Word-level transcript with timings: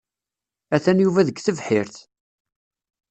Atan 0.75 0.97
Yuba 1.03 1.27
deg 1.27 1.37
tebḥirt. 1.39 1.95